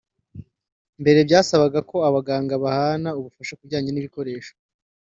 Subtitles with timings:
[1.01, 4.53] Mbere byasabaga ko abaganga bahana ubufasha ku bijyanye n’ibikoresho